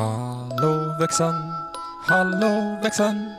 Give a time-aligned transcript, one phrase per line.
[0.00, 1.52] Hallå växeln,
[2.06, 3.30] hallå växeln,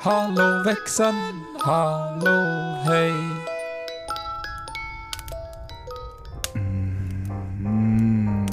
[0.00, 2.40] hallå växeln, hallå
[2.84, 3.14] hej.
[6.54, 8.46] Mm,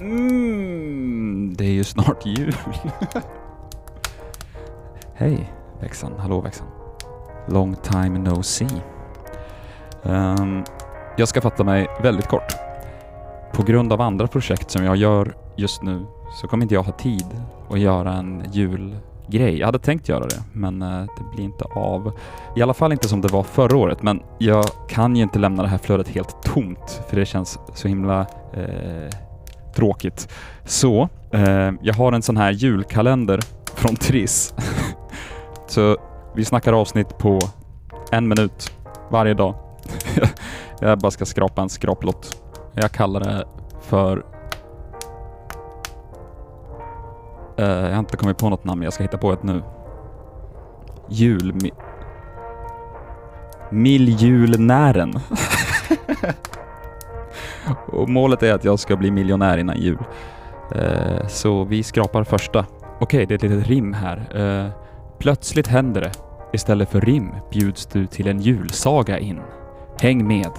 [0.00, 2.56] mm, det är ju snart jul.
[5.14, 6.68] Hej växeln, hallå växeln.
[7.48, 8.82] Long time no see.
[10.02, 10.64] Um,
[11.16, 12.56] jag ska fatta mig väldigt kort.
[13.52, 16.92] På grund av andra projekt som jag gör just nu så kommer inte jag ha
[16.92, 17.26] tid
[17.70, 19.58] att göra en julgrej.
[19.58, 22.12] Jag hade tänkt göra det, men eh, det blir inte av.
[22.56, 25.62] I alla fall inte som det var förra året, men jag kan ju inte lämna
[25.62, 28.20] det här flödet helt tomt, för det känns så himla
[28.52, 29.10] eh,
[29.74, 30.28] tråkigt.
[30.64, 33.40] Så, eh, jag har en sån här julkalender
[33.74, 34.54] från Triss.
[35.66, 35.96] så
[36.34, 37.38] vi snackar avsnitt på
[38.12, 38.72] en minut
[39.10, 39.54] varje dag.
[40.80, 42.42] jag bara ska skrapa en skraplott.
[42.74, 43.44] Jag kallar det
[43.82, 44.35] för...
[47.56, 49.62] Eh, jag har inte kommit på något namn, jag ska hitta på ett nu.
[51.08, 51.54] Jul...
[51.54, 51.72] Mi,
[53.70, 55.12] Miljulnären.
[57.86, 59.98] Och målet är att jag ska bli miljonär innan jul.
[60.74, 62.66] Eh, så vi skrapar första.
[63.00, 64.28] Okej, det är ett litet rim här.
[64.34, 64.70] Eh,
[65.18, 66.12] plötsligt händer det.
[66.52, 69.40] Istället för rim bjuds du till en julsaga in.
[70.00, 70.52] Häng med!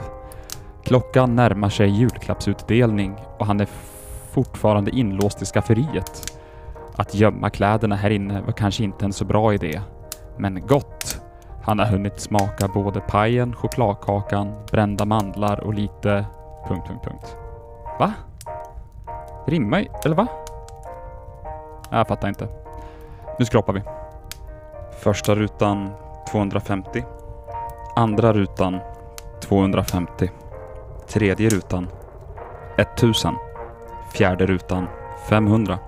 [0.84, 3.67] Klockan närmar sig julklappsutdelning och han är
[4.32, 6.38] fortfarande inlåst i skafferiet.
[6.98, 9.81] Att gömma kläderna här inne var kanske inte en så bra idé.
[10.38, 11.22] Men gott!
[11.64, 16.26] Han har hunnit smaka både pajen, chokladkakan, brända mandlar och lite...
[16.67, 17.38] Punkt, punkt, punkt.
[18.00, 18.14] Va?
[19.45, 20.28] Rimmar ju- Eller va?
[21.89, 22.48] Jag fattar inte.
[23.39, 23.82] Nu skrapar vi.
[25.00, 25.89] Första rutan
[26.32, 27.04] 250.
[27.95, 28.80] Andra rutan
[29.42, 30.32] 250.
[31.08, 31.88] Tredje rutan
[32.78, 33.36] 1000.
[34.14, 34.88] Fjärde rutan
[35.30, 35.80] 500.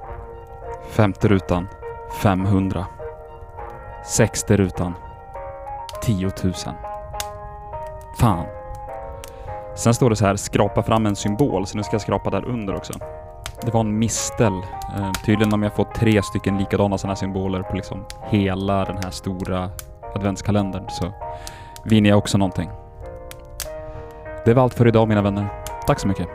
[0.90, 1.68] Femte rutan
[2.22, 2.86] 500.
[4.06, 4.94] Sexte rutan
[6.02, 6.54] 10 000.
[8.20, 8.46] Fan.
[9.76, 12.46] Sen står det så här, skrapa fram en symbol, så nu ska jag skrapa där
[12.46, 12.94] under också.
[13.62, 14.54] Det var en mistel.
[14.98, 18.98] Eh, tydligen om jag får tre stycken likadana sådana här symboler på liksom hela den
[19.04, 19.70] här stora
[20.16, 21.14] adventskalendern så
[21.84, 22.70] vinner jag också någonting.
[24.46, 25.48] Det var allt för idag mina vänner.
[25.88, 26.28] Tack så mycket.